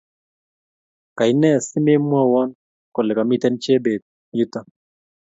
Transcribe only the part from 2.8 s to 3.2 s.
kole